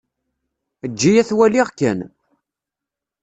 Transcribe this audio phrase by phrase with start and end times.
[0.85, 1.99] Eǧǧ-iyi ad t-waliɣ kan.